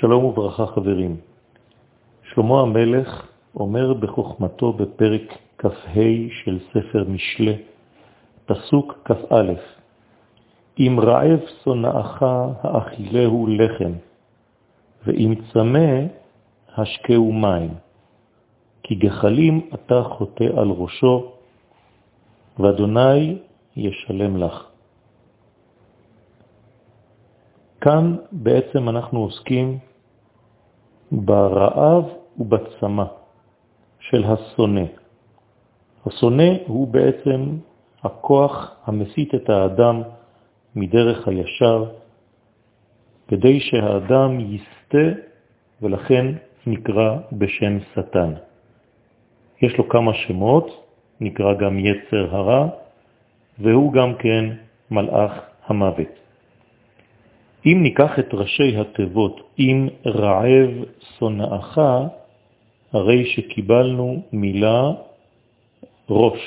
[0.00, 1.16] שלום וברכה חברים.
[2.22, 6.00] שלמה המלך אומר בחוכמתו בפרק כ"ה
[6.44, 7.52] של ספר משלה,
[8.46, 9.52] פסוק כ"א:
[10.78, 12.22] אם רעב שונאך
[12.62, 13.92] האכילהו לחם,
[15.06, 15.90] ואם צמא
[16.76, 17.74] השקעו מים,
[18.82, 21.32] כי גחלים אתה חוטא על ראשו,
[22.58, 23.38] ואדוני
[23.76, 24.66] ישלם לך.
[27.80, 29.89] כאן בעצם אנחנו עוסקים
[31.12, 32.04] ברעב
[32.38, 33.04] ובצמא
[34.00, 34.84] של השונא.
[36.06, 37.56] השונא הוא בעצם
[38.02, 40.02] הכוח המסית את האדם
[40.76, 41.84] מדרך הישר,
[43.28, 45.20] כדי שהאדם יסתה
[45.82, 46.26] ולכן
[46.66, 48.32] נקרא בשם שטן.
[49.62, 50.84] יש לו כמה שמות,
[51.20, 52.68] נקרא גם יצר הרע,
[53.58, 54.44] והוא גם כן
[54.90, 55.32] מלאך
[55.66, 56.14] המוות.
[57.66, 60.70] אם ניקח את ראשי התיבות, אם רעב
[61.18, 61.78] שונאך,
[62.92, 64.90] הרי שקיבלנו מילה
[66.10, 66.40] ראש.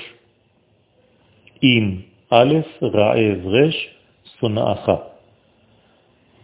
[1.64, 1.96] אם
[2.30, 3.90] א', רעב רש,
[4.40, 4.90] שונאך.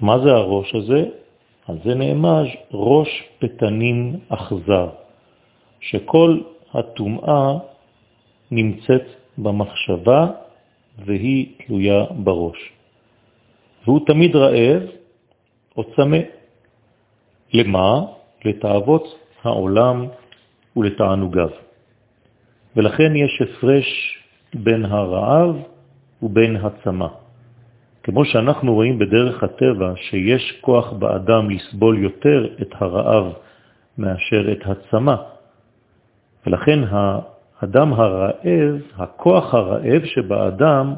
[0.02, 1.06] מה זה הראש הזה?
[1.68, 4.90] על זה נאמר ראש פתנין אכזר,
[5.80, 6.40] שכל
[6.74, 7.58] הטומאה
[8.52, 9.06] נמצאת
[9.38, 10.28] במחשבה
[11.06, 12.79] והיא תלויה בראש.
[13.90, 14.82] והוא תמיד רעב
[15.78, 16.18] או צמא.
[17.54, 18.02] למה?
[18.46, 19.04] לתאוות
[19.44, 20.06] העולם
[20.78, 21.50] ולתענוגיו.
[22.76, 23.88] ולכן יש הפרש
[24.54, 25.56] בין הרעב
[26.22, 27.08] ובין הצמא.
[28.04, 33.34] כמו שאנחנו רואים בדרך הטבע שיש כוח באדם לסבול יותר את הרעב
[33.98, 35.16] מאשר את הצמא.
[36.48, 40.94] ולכן האדם הרעב, הכוח הרעב שבאדם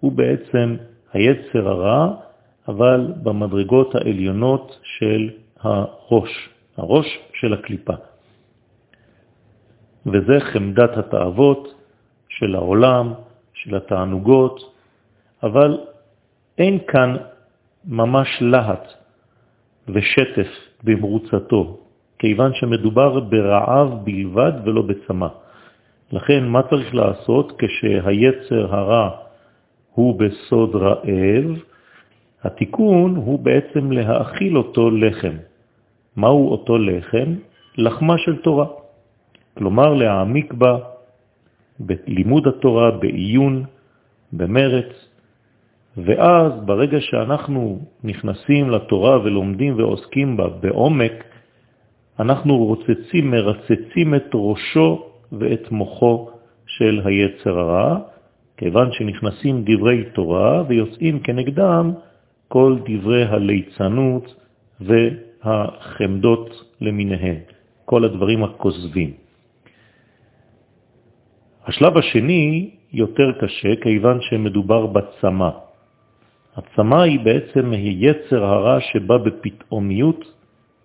[0.00, 0.76] הוא בעצם
[1.12, 2.25] היצר הרע,
[2.68, 7.92] אבל במדרגות העליונות של הראש, הראש של הקליפה.
[10.06, 11.74] וזה חמדת התאוות
[12.28, 13.12] של העולם,
[13.54, 14.60] של התענוגות,
[15.42, 15.78] אבל
[16.58, 17.16] אין כאן
[17.84, 18.92] ממש להט
[19.88, 20.48] ושטף
[20.84, 21.78] במרוצתו,
[22.18, 25.28] כיוון שמדובר ברעב בלבד ולא בצמא.
[26.12, 29.10] לכן מה צריך לעשות כשהיצר הרע
[29.92, 31.58] הוא בסוד רעב?
[32.46, 35.36] התיקון הוא בעצם להאכיל אותו לחם.
[36.16, 37.34] מהו אותו לחם?
[37.78, 38.66] לחמה של תורה.
[39.58, 40.78] כלומר, להעמיק בה
[41.80, 43.64] בלימוד התורה, בעיון,
[44.32, 44.92] במרץ,
[45.96, 51.24] ואז ברגע שאנחנו נכנסים לתורה ולומדים ועוסקים בה בעומק,
[52.20, 56.28] אנחנו רוצצים, מרצצים את ראשו ואת מוחו
[56.66, 57.98] של היצר הרע,
[58.56, 61.92] כיוון שנכנסים דברי תורה ויוצאים כנגדם
[62.48, 64.34] כל דברי הליצנות
[64.80, 67.36] והחמדות למיניהן,
[67.84, 69.10] כל הדברים הכוזבים.
[71.66, 75.50] השלב השני יותר קשה כיוון שמדובר בצמא.
[76.56, 80.32] הצמא היא בעצם היצר הרע שבא בפתאומיות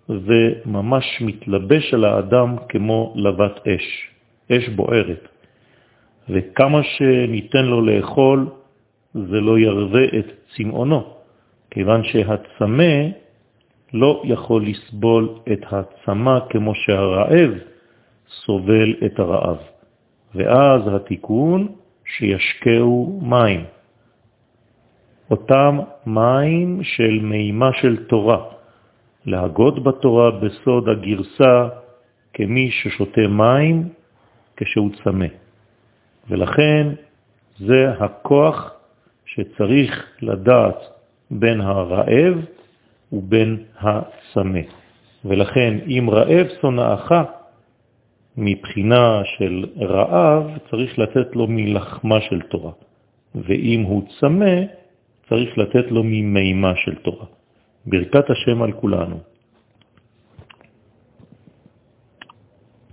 [0.08, 3.86] וממש מתלבש על האדם כמו לבת אש,
[4.52, 5.28] אש בוערת.
[6.28, 8.46] וכמה שניתן לו לאכול,
[9.14, 11.21] זה לא ירווה את צמאונו,
[11.72, 12.94] כיוון שהצמא
[13.92, 17.50] לא יכול לסבול את הצמא כמו שהרעב
[18.28, 19.56] סובל את הרעב.
[20.34, 21.68] ואז התיקון
[22.04, 23.64] שישקעו מים.
[25.30, 28.44] אותם מים של מימה של תורה,
[29.26, 31.68] להגות בתורה בסוד הגרסה
[32.34, 33.88] כמי ששותה מים
[34.56, 35.26] כשהוא צמא.
[36.28, 36.86] ולכן
[37.58, 38.74] זה הכוח
[39.26, 40.92] שצריך לדעת
[41.32, 42.34] בין הרעב
[43.12, 44.60] ובין הצמא.
[45.24, 47.12] ולכן אם רעב שונאך,
[48.36, 52.72] מבחינה של רעב צריך לתת לו מלחמה של תורה,
[53.34, 54.54] ואם הוא צמא
[55.28, 57.26] צריך לתת לו ממימה של תורה.
[57.86, 59.31] ברכת השם על כולנו.